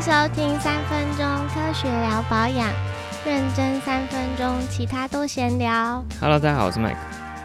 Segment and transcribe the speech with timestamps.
[0.00, 2.72] 迎收听三分钟科学聊保养，
[3.26, 6.02] 认真三分钟，其他都闲聊。
[6.18, 6.96] Hello，大家好，我是 Mike。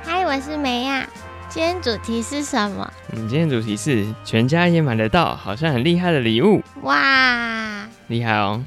[0.06, 1.06] 嗨，我是梅亚。
[1.50, 2.90] 今天主题是什么？
[3.12, 8.64] 我们今天主题是全家也买得到，好像很厉害的礼物，哇，厉害哦。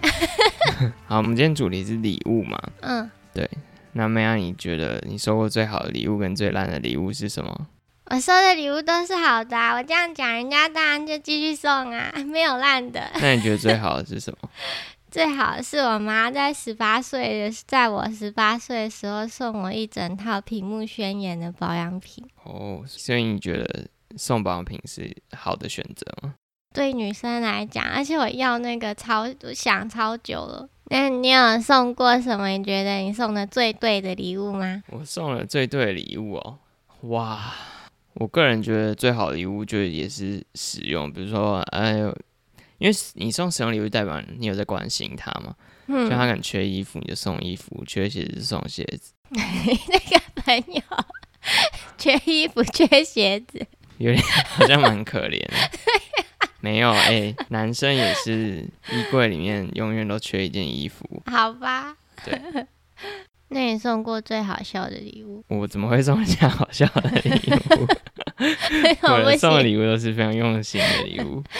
[1.08, 2.58] 好，我们今天主题是礼物嘛？
[2.82, 3.48] 嗯，对
[3.92, 7.66] 那梅亚，你觉得你收过最好的礼物跟最烂的礼物是什么？
[8.10, 13.02] 我收的礼物都是好的、啊，我这样讲，人家当然就继续送啊， 没有烂的。
[13.20, 14.48] 那你觉得最好的是什么？
[15.10, 22.24] 最好的是我妈在十八岁的，在我十八岁的时候送我一整套屏幕宣言的保养品。
[22.44, 23.86] 哦，所以你觉得
[24.16, 26.34] 送保养品是好的选择吗？
[26.74, 30.68] 对女生来讲，而且我要那个超想超久了。
[30.90, 32.48] 那你有送过什么？
[32.48, 34.82] 你觉得你送的最对的礼物吗？
[34.88, 36.58] 我送了最对的礼物哦，
[37.02, 37.52] 哇！
[38.14, 42.16] 我个人觉得最好的礼物就也是使用，比如说，哎呦，
[42.78, 45.54] 因为你送使用礼物，代表你有在关心他嘛。
[45.90, 49.14] 嗯就嗯，他可能缺衣服，你就送衣服；缺鞋子送鞋子。
[49.30, 50.82] 那个朋友
[51.96, 55.54] 缺衣服、缺鞋子，有点好像蛮可怜的。
[56.60, 61.22] 没有哎、男生也是衣柜里面永远都缺一件衣服。
[61.24, 61.96] 好吧？
[62.24, 62.38] 对。
[63.48, 65.42] 那你送过最好笑的礼物？
[65.48, 67.30] 我怎么会送人家好笑的礼
[67.76, 67.86] 物？
[69.24, 69.62] 我送的。
[69.62, 71.42] 礼物都是非常用心的礼物。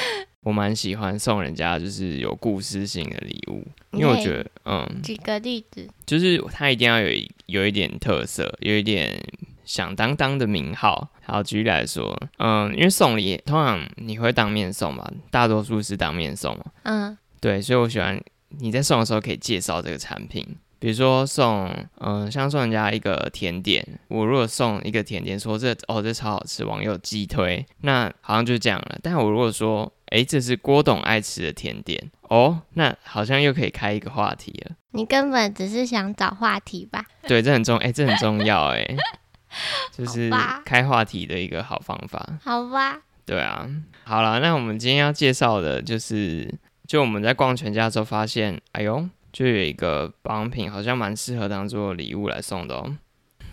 [0.42, 9.20] 我蛮喜欢送人家就是有故事性的礼物，因为我觉得，嗯，举个例子，就是它一定要有一有一点特色，有一点
[9.64, 11.10] 响当当的名号。
[11.26, 18.18] 好，举例来说，嗯，因为送礼通常你会当面送嘛，大多数是当面送嘛，嗯对，所以我喜欢
[18.60, 20.46] 你在送的时候可以介绍这个产品，
[20.78, 28.98] 比如说送，嗯、像送人家一个甜点，我如果送一个甜点，说这哦这超好吃，网友激推，那好像就这样了。
[29.02, 34.76] 但我如果说，哎，这是郭董爱吃的甜点，哦，那好像又可以开一个话题了。
[34.92, 37.04] 你根本只是想找话题吧？
[37.22, 38.86] 对，这很重，哎，这很重要，哎，
[39.92, 40.30] 就是
[40.64, 42.24] 开话题的一个好方法。
[42.42, 43.68] 好吧，对啊，
[44.04, 46.52] 好了，那我们今天要介绍的就是，
[46.86, 49.06] 就我们在逛全家的时候发现，哎呦，
[49.38, 52.96] 就有一个保养品好像蛮适合当做礼物来送的哦。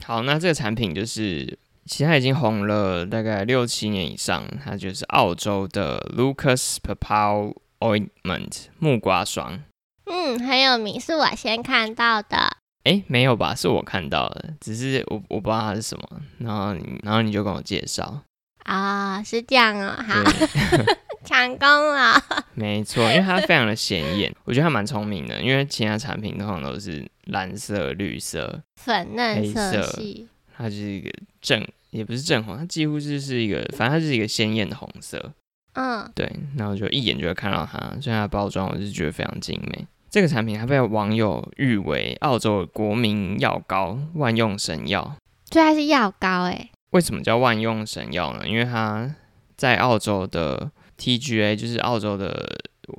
[0.04, 9.62] 好，那这个产品就是，其实它已经红了大概六七年以上，它就是澳洲的 Lucas Papaw Ointment 木瓜霜。
[10.06, 12.58] 嗯，很有名，是我先看到的。
[12.86, 13.54] 诶，没有吧？
[13.54, 18.22] 是我看到的，只是我我不知道它是什么，然后你然后你就跟我介绍，
[18.64, 20.96] 啊、是这样哦，好，对。
[21.26, 22.22] 成功了。
[22.54, 25.42] 没错，因为它非常的显眼， 我觉得它蛮聪明的。
[25.42, 35.34] 因为其他产品通常都是蓝色、绿色，粉嫩黑色色系，它就是一个正，也不是正红，它几乎就是一个，反正它就是一个鲜艳的红色。
[35.74, 39.86] 嗯，对，然后就一眼就会看到它，所以它的包装我是觉得非常精美。
[40.10, 45.18] 这个产品还被网友誉为澳洲的国民药膏、万用神药。
[45.52, 48.48] 所以它是药膏哎，为什么叫万用神药呢？
[48.48, 49.14] 因为它
[49.58, 52.58] 在澳洲的 TGA，就是澳洲的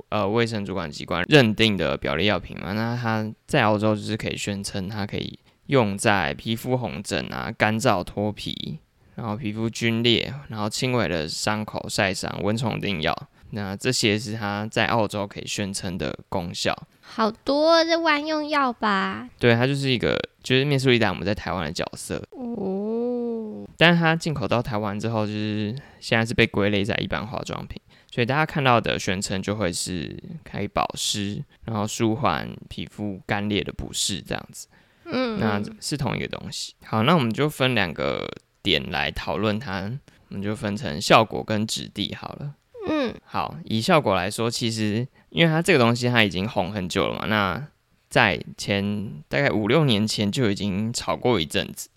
[0.09, 2.73] 呃卫生主管机关认定的表列药品嘛。
[2.73, 8.79] 那它在澳洲就是可以宣称它可以用在皮肤红疹啊、干燥脱皮，
[9.15, 13.27] 然后皮肤皲裂，然后轻微的伤口晒伤、蚊虫叮咬。
[13.51, 16.75] 那这些是它在澳洲可以宣称的功效。
[17.01, 19.29] 好多这万用药吧？
[19.39, 22.21] 对，它就是一个就是面速力达我们在台湾的角色。
[22.31, 34.67] 哦，但是它进口到台湾之后，就是现在是被归类在一般化妆品，所以大家看到的宣称就会是可以保湿，然后舒缓皮肤干裂的不适这样子。
[35.05, 36.73] 嗯，那嗯是同一个东西。
[36.83, 38.27] 好，那我们就分两个
[38.61, 39.91] 点来讨论它，
[40.29, 42.55] 我们就分成效果跟质地好了。
[42.89, 47.67] 嗯好，以效果来说，其实因为它这个东西它已经红很久了嘛，那
[48.09, 51.89] 在前大概五六年前就已经炒过一阵子，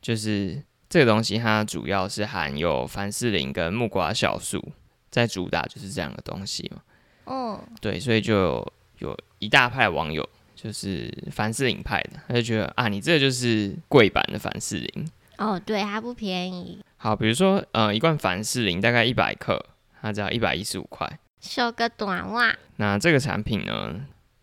[0.00, 4.72] 就是这个东西它主要是含有凡士林跟木瓜酵素，
[5.10, 6.82] 在主打就是这样的东西嘛。
[7.24, 15.10] 哦，对，所以就有有一大派网友就是凡士林派的，他就觉得啊，你这个就是贵版的凡士林。
[15.36, 19.64] 哦，对，它不便宜，好，比如说呃一罐凡士林大概一百克，
[20.02, 21.08] 它只要一百一十五块。
[21.40, 23.94] 绣个短袜，那这个产品呢，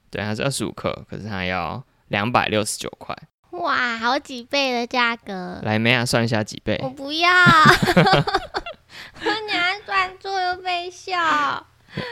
[0.09, 3.13] 对，它是二十五克，可是它要两百六十九块。
[3.51, 6.89] 哇，好几倍的价格，来，梅亚算一下几倍我？
[6.89, 7.29] 不要，
[9.21, 11.17] 你还算错又被笑，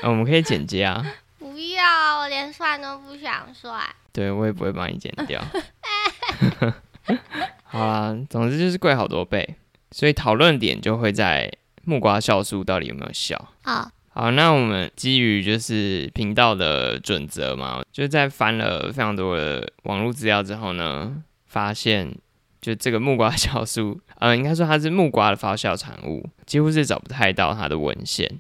[0.02, 1.04] 呃 我们可以剪接啊。
[1.40, 3.82] 不要，我连算都不想算。
[4.14, 5.44] 对，我也不会帮你剪掉。
[7.66, 9.56] 好啦，总之就是贵好多倍，
[9.92, 11.52] 所以讨论点就会在
[11.84, 13.50] 木瓜酵素到底有没有效。
[13.64, 22.16] 好，好，那我们基于就是频道的准则嘛，就在翻了非常多的网络资料之后呢，发现
[22.64, 28.40] 就这个木瓜酵素， 呃，应该说它是木瓜的发酵产物，几乎是找不太到它的文献，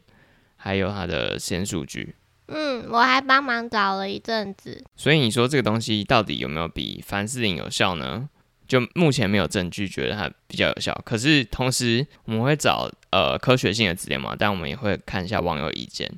[0.56, 2.16] 还有它的实验数据。
[2.48, 4.81] 嗯，我还帮忙找了一阵子。
[4.96, 8.30] 所以你说这个东西到底有没有比凡士林有效呢？
[8.66, 10.98] 就目前没有证据觉得它比较有效。
[11.04, 16.10] 可是同时我们会找呃科学性的资料嘛，但我们也会看一下网友意见。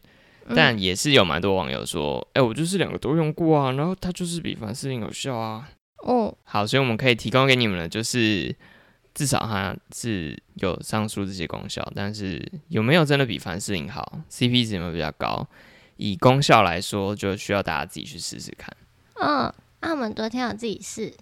[0.55, 5.67] 但也是有蛮多网友说，哎，我就是两个都用过啊，然后它就是比凡士林有效啊。
[6.05, 8.55] 哦，好，所以我们可以提供给你们的就是
[9.13, 15.47] 至少它是有上述这些功效，但是有没有真的比凡士林好？CP 值有没有比较高？
[15.97, 18.75] 以功效来说，就需要大家自己去试试看。
[19.15, 21.13] 嗯，那我们昨天有自己试，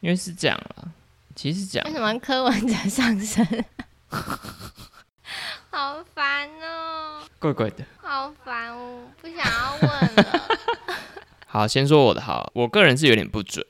[0.00, 0.92] 因为是这样了，
[1.36, 3.64] 其实这样为什么柯文哲上身？
[5.70, 7.84] 好烦哦，怪怪的。
[7.98, 10.48] 好烦哦，不想要问了。
[11.46, 13.64] 好，先说我的好，我个人是有点不准，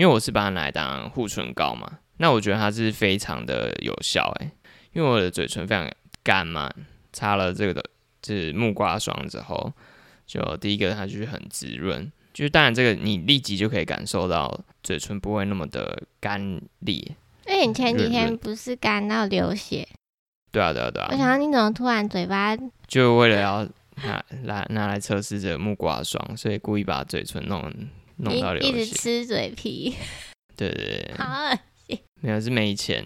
[0.00, 1.98] 因为我是把它拿来当护唇膏嘛。
[2.16, 4.50] 那我觉得它是非常的有效诶，
[4.94, 5.86] 因为我的嘴唇非常
[6.22, 6.72] 干嘛，
[7.12, 7.84] 擦了这个的，
[8.22, 9.70] 就是木瓜霜之后。
[10.26, 17.14] 就第一个，它就是很滋润，就是当然这个你立即就可以感受到嘴唇不会那么的干裂。
[17.44, 19.86] 哎，你前几天不是干到流血？
[20.50, 21.08] 对啊，对啊，对啊。
[21.10, 22.56] 我想到你怎么突然嘴巴？
[22.86, 23.68] 就为了要
[24.04, 27.70] 拿来拿来测试这个木瓜霜，所以故意把嘴唇弄
[28.22, 28.68] 弄到流血。
[28.68, 29.94] 一直吃嘴皮。
[30.56, 31.14] 对对对。
[31.16, 31.98] 好恶心。
[32.20, 33.04] 没有，是没钱，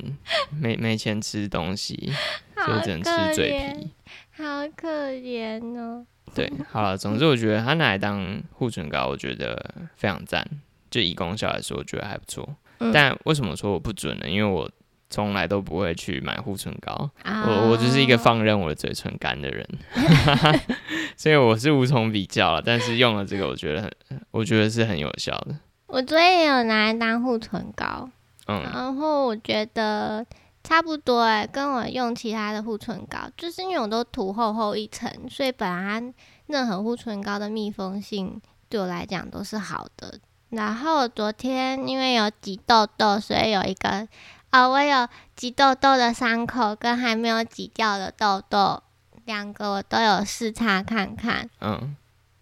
[0.61, 2.13] 没没钱吃东西，
[2.55, 3.91] 所以只能吃嘴皮。
[4.37, 6.05] 好可怜哦。
[6.35, 10.45] 对，好了，总之我觉得它拿来当护唇膏，我觉得非常赞。
[10.91, 12.57] 就以功效来说，我觉得还不错。
[12.93, 14.29] 但为什么说我不准呢？
[14.29, 14.69] 因为我
[15.11, 19.69] 从来都不会去买护唇膏，我我就是一个放任我的嘴唇干的人，
[21.17, 22.63] 所以我是无从比较了。
[22.65, 23.91] 但是用了这个，我觉得很，
[24.31, 25.57] 我觉得是很有效的。
[25.87, 28.09] 我昨天也有拿来当护唇膏，
[28.47, 30.27] 嗯，然后我觉得。
[30.67, 36.03] 差不多哎，跟我用其他的护唇膏，就是因为我都涂厚厚一层，所以本来
[36.47, 38.41] 任何护唇膏的密封性
[38.71, 40.19] 对我来讲都是好的。
[40.49, 44.09] 然后昨天因为有挤痘痘，所以有一个
[44.55, 48.81] 哦，我有挤痘痘的伤口跟还没有挤掉的痘痘，
[49.25, 51.51] 两个我都有试擦看看。
[51.61, 51.97] 嗯，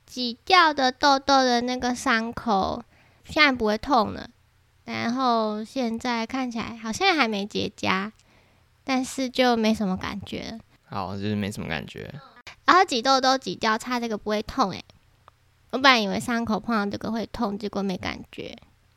[0.05, 2.85] 挤掉的痘痘的那个伤口
[3.25, 4.29] 现在不会痛了。
[4.85, 8.12] 然后现在看起来好像还没结痂，
[8.85, 10.61] 但是就没什么感觉。
[10.85, 12.12] 好，就是没什么感觉。
[12.67, 14.85] 然后挤痘痘挤掉，擦这个不会痛诶。
[15.70, 18.55] 我本来以为伤口碰到这个会痛，结果没感觉。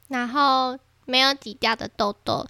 [0.09, 2.45] 然后没有挤掉的痘痘，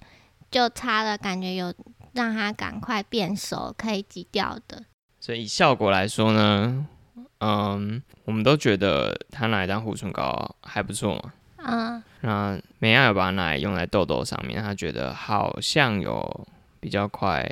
[0.50, 1.74] 就擦了，感觉有
[2.12, 4.84] 让它赶快变熟，可以挤掉的。
[5.20, 6.86] 所以效果来说呢，
[7.38, 11.32] 嗯，我们都觉得它拿来当护唇膏还不错嘛。
[11.68, 16.46] 嗯，那美亚有把它拿来用在痘痘上面，他觉得好像有
[16.78, 17.44] 比较快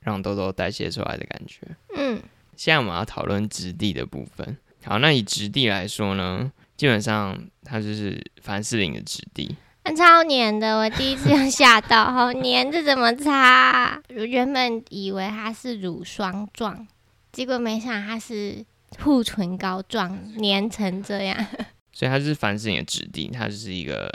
[0.00, 1.60] 让痘痘代谢出来的感觉。
[1.96, 2.20] 嗯，
[2.56, 4.58] 现在我们要讨论质地的部分。
[4.84, 9.54] 好，那以质地来说呢，基本上它就是凡士林的质地，
[9.96, 10.78] 超黏的。
[10.78, 14.00] 我第一次 用吓到，好黏，这怎么擦？
[14.16, 16.86] 我原本以为它是乳霜状，
[17.32, 18.64] 结果没想它是
[19.02, 21.46] 护唇膏状，黏成这样。
[21.92, 24.10] 所以它是凡士林的质地，它就是一个，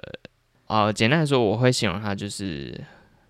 [0.67, 2.79] 呃，简单来说，我会形容它就是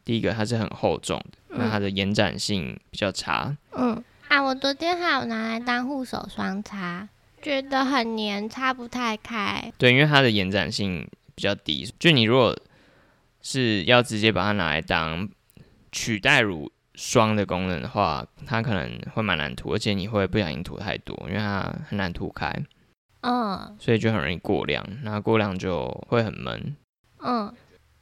[0.04, 1.18] 第一个，它是很厚重
[1.50, 3.58] 的，那它的延展性比较差。
[3.72, 7.10] 嗯，啊，我昨天还有拿来当护手霜擦，
[7.42, 9.74] 觉得很黏，擦不太开。
[9.78, 12.58] 对，因为它的延展性比较低，就你如果
[13.42, 15.30] 是要直接把它拿来当
[15.92, 22.52] 取代乳霜的功能的话，它可能会蛮难涂，而且你会不小心涂太多，因为它很难涂开。
[23.22, 26.76] 嗯，所以就很容易过量，那过量就会很闷。
[27.20, 27.54] 嗯，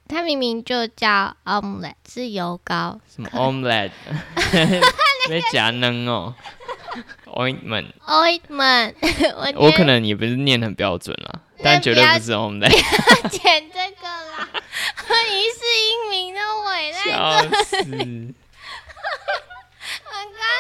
[0.08, 3.00] 它明明就叫 omelette，是油膏。
[3.08, 3.92] 什么 omelette？
[5.30, 6.36] 没夹能哦。
[7.26, 7.88] ointment。
[8.06, 8.94] ointment。
[9.56, 13.30] 我可能也不是念很标准啦，但绝对不是 omelette。
[13.30, 14.50] 剪这个啦，
[15.30, 17.50] 一世英名的伟大个。
[17.50, 18.34] 笑死。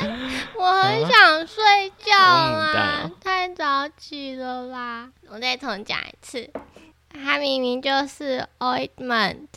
[0.55, 5.10] 我很想睡觉啊，太早起了啦！
[5.29, 6.51] 我再重讲一次，
[7.13, 9.48] 它明明就是 ointment，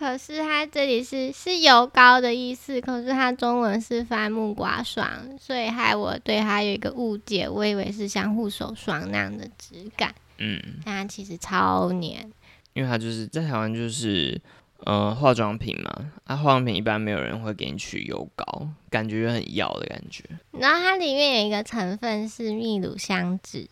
[0.00, 5.06] 可是它这里是是油膏的意思，可是它中文是番木瓜霜，
[5.38, 10.14] 所以害我对它有一个误解，我以为是像护手霜那样的质感。
[10.38, 12.32] 嗯，但它其实超黏，
[12.72, 14.40] 因为它就是在台湾就是
[14.86, 20.24] 呃，化妆品嘛，啊，化妆品一般没有人会给你取油膏，感觉很药的感觉。
[20.52, 23.68] 然后它里面有一个成分是秘鲁香脂，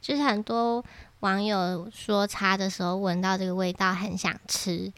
[0.00, 0.84] 就是很多
[1.18, 4.92] 网友说擦的时候闻到这个味道很想吃，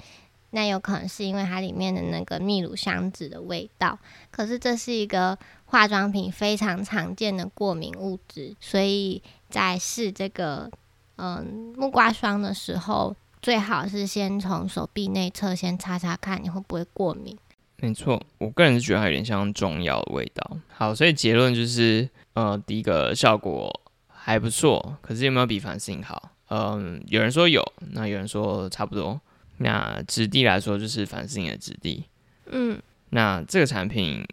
[0.55, 3.99] 那有可能是因为它里面的那个秘鲁香脂的味道。
[4.31, 10.71] 可是这是一个化妆品非常常见的过敏物质，所以在试这个
[11.17, 13.15] 嗯木瓜霜的时候。
[13.43, 17.37] 最好是先从手臂内侧先擦擦看，你会不会过敏？
[17.77, 20.57] 没错，我个人是觉得它有点像中药的味道。
[20.69, 23.71] 好，所以结论就是，呃，第一个效果
[24.09, 26.31] 还不错，可是有没有比凡士林好？
[26.49, 29.21] 嗯，有人说有，那有人说差不多。
[29.59, 32.05] 那质地来说，就是凡士林的质地。
[32.47, 32.81] 嗯，
[33.11, 34.27] 那这个产品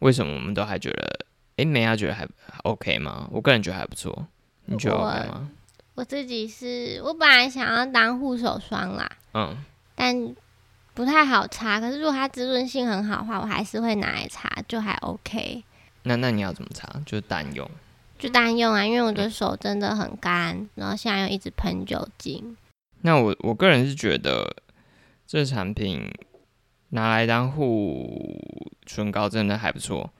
[0.00, 2.26] 为什么我们都还觉得，哎，梅亚觉得还
[2.64, 3.28] OK 吗？
[3.32, 4.26] 我个人觉得还不错，
[4.66, 5.50] 你觉得 OK 吗？
[5.94, 9.56] 我自己是我本来想要当护手霜啦，嗯，
[9.94, 10.34] 但
[10.94, 11.80] 不太好擦。
[11.80, 15.62] 可是如果它滋润性很好的话，我还是会拿来擦，就还 OK。
[16.04, 16.88] 那那你要怎么擦？
[17.04, 17.68] 就是单用？
[18.18, 22.56] 就单用啊，因为我的手真的很干，然后现在又一直喷酒精。
[23.02, 24.56] 那我我个人是觉得
[25.26, 26.10] 这产品
[26.88, 28.40] 拿来当护
[28.86, 30.10] 唇膏真的还不错。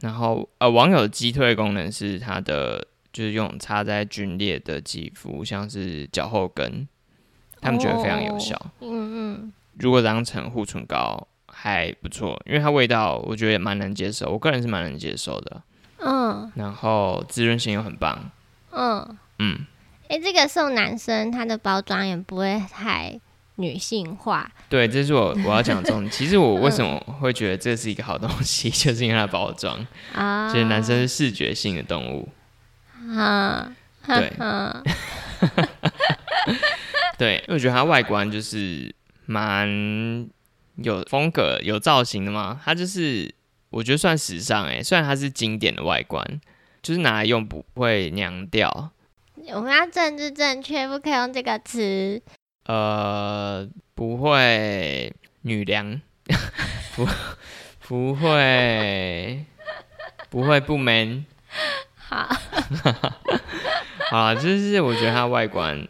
[0.00, 2.86] 然后呃，网友的击退功能是它的。
[3.12, 6.86] 就是用擦在皲裂的肌肤，像是脚后跟，
[7.62, 8.54] 他们觉得非常有效。
[8.80, 15.62] 嗯嗯，如果当成护唇膏还不错，因为它味道我觉得也蛮能接受，我个人是蛮能接受的。
[16.00, 18.30] 嗯，然后滋润性又很棒。
[18.72, 19.66] 嗯嗯，
[20.16, 23.20] 哎，这个送男生，它的包装也不会太
[23.56, 24.50] 女性化。
[24.66, 26.10] 对，这是我我要讲重点。
[26.10, 32.26] 其实我为什么会觉得这是一个好东西， 就是因为它包装啊，就是男生是视觉性的动物。
[33.14, 33.70] 啊，
[34.06, 34.32] 对，
[37.18, 38.94] 对，因为我觉得它外观就是
[39.26, 39.68] 蛮
[40.76, 42.58] 有风格、有造型的嘛。
[42.64, 43.30] 它就是
[43.68, 46.40] 我觉得算时尚哎，虽然它是经典的外观，
[46.80, 48.92] 就是拿来用不会娘掉。
[49.54, 52.20] 我们要政治正确，不可以用这个词。
[52.64, 55.12] 呃，不会
[55.42, 56.00] 女良，
[56.96, 57.06] 不
[57.86, 59.44] 不会
[60.28, 61.24] 不会不 man。
[61.96, 62.28] 好，
[64.10, 65.86] 好，就是我觉得他外观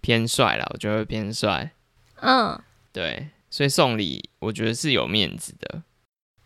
[0.00, 1.72] 偏帅了，我觉得偏帅。
[2.20, 2.60] 嗯，
[2.92, 5.82] 对，所以送礼我觉得是有面子的，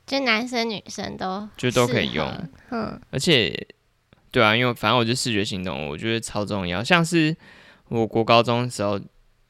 [0.06, 2.26] 就男生女生都就都可以用。
[2.70, 3.66] 嗯，而且
[4.34, 6.82] 对啊，因为反正我就视觉行动，我觉得超重要。
[6.82, 7.36] 像是
[7.86, 9.00] 我国高中的时候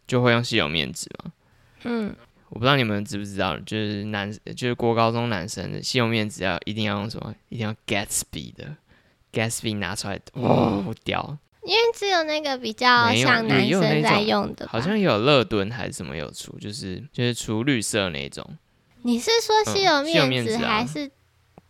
[0.06, 1.32] 就会用吸油面纸嘛。
[1.84, 2.14] 嗯，
[2.50, 7.34] 我不知道你们知不知道，就是男就是国高中男生的吸油面纸要一定要用什么？
[7.48, 8.76] 一定要 Gatsby 的。
[9.32, 11.38] Gatsby 拿出来，哇，好屌！
[11.62, 18.46] 因为只有那个比较像男生在用的，好像有乐敦还是什么有出，就是就是出绿色那种。
[19.00, 21.10] 你是说吸油面纸还是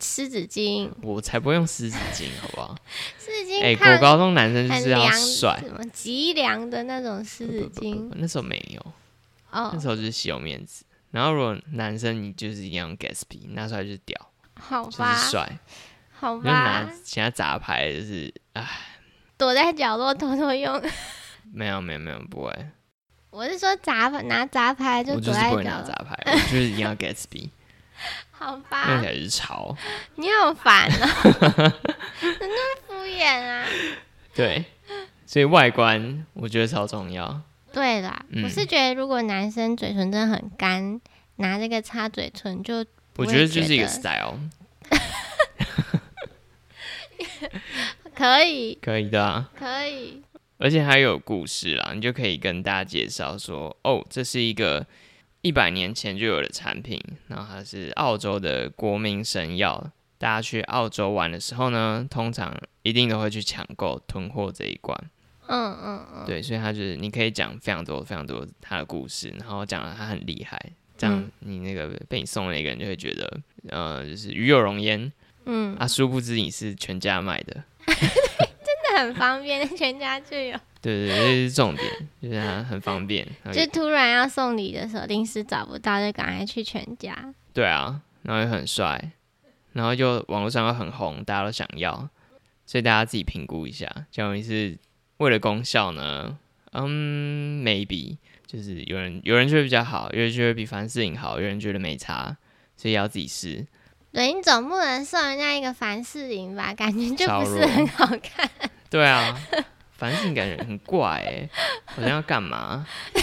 [0.01, 0.91] 湿纸巾？
[1.03, 2.77] 我才不会用湿纸巾，好不好？
[3.19, 8.11] 湿纸巾，哎，国高中男生就是要帅，什么极凉的那种湿纸巾。
[8.17, 8.81] 那时候没有，
[9.51, 10.85] 哦，那时候就是吸油面子。
[11.11, 15.59] 然后如果男生你就是一样 Gatsby 拿出来就是屌，好吧，帅。
[16.17, 18.67] 好吧，其他杂牌就是，哎，
[19.37, 20.83] 躲在角落偷偷用。
[21.53, 22.53] 没有没有没有，不会。
[23.31, 25.63] 我是说杂牌拿杂牌就躲在角落。
[25.63, 27.51] 拿杂牌，我就是一定要 Gatsby。
[28.31, 28.91] 好吧。
[28.91, 29.77] 用起来是潮。
[30.17, 31.09] 你好烦啊！
[32.21, 32.55] 怎么
[32.87, 33.67] 敷衍啊？
[34.35, 34.65] 对，
[35.27, 37.43] 所以外观我觉得超重要。
[37.73, 41.01] 对啦，我是觉得如果男生嘴唇真的很干，
[41.37, 42.85] 拿这个擦嘴唇就，
[43.17, 44.39] 我觉得就是一个 style。
[48.15, 50.23] 可以，可以的，可以。
[50.59, 54.87] 而且还有故事啦，你就可以跟大家介绍说，哦，这是一个
[55.45, 56.99] 一百年前就有的产品，
[57.29, 59.93] 然后它是澳洲的国民神药。
[60.17, 64.99] 大家去澳洲玩的时候呢，通常一定都会去抢购囤货这一关。
[65.47, 70.59] 嗯嗯嗯，对，所以它就是你可以讲非常多非常多它的故事，然后讲了它很厉害，
[70.97, 75.13] 这样你那个被你送的一个人就会觉得，呃，就是与有容焉。
[75.45, 80.59] 嗯啊，殊不知你是全家买的， 真的很方便，全家就有。
[80.85, 83.27] 对对，这是重点， 就是它很方便。
[83.51, 87.33] 就突然要送礼的时候，临时找不到，就赶快去全家。
[87.55, 89.13] 对啊，然后又很帅，
[89.73, 92.09] 然后就网络上又很红，大家都想要，
[92.67, 94.77] 所以大家自己评估一下，假如你是
[95.17, 96.39] 为了功效呢？
[96.73, 102.37] 嗯，maybe 就是有人有人觉得比较好，有人觉得比凡士林好，有人觉得没差，
[102.77, 103.67] 所以要自己试。
[104.13, 106.75] 对你总不能送人家一个凡士林吧？
[106.75, 108.49] 感觉就不是很好看。
[108.91, 109.37] 对啊，
[110.05, 111.49] 凡士林感觉很怪哎，
[111.97, 112.87] 好像要干嘛？
[113.15, 113.21] 你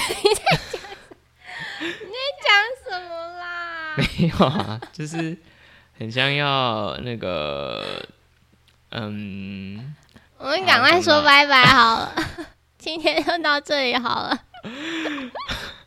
[1.88, 2.50] 在讲
[2.84, 3.94] 什么啦？
[3.98, 5.38] 没有啊，就是
[6.00, 8.04] 很像要那个，
[8.90, 9.96] 嗯，
[10.40, 12.16] 我们赶快说拜拜好了，
[12.80, 14.40] 今天就到这里好了。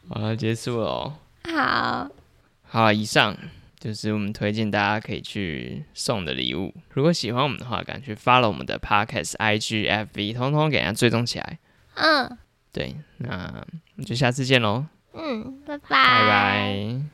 [0.09, 1.13] 好了，结束了。
[1.53, 2.09] 好，
[2.69, 3.37] 好，以上
[3.85, 6.73] 就是我们推荐大家可以去送的礼物。
[6.95, 11.59] 如果喜欢我们的话，赶快 follow 我们的 podcast、IG、FB，通通给人家追踪起来。
[11.97, 12.39] 嗯，
[12.73, 14.87] 对，那我们就下次见喽。
[15.13, 17.14] 嗯，拜拜，拜拜。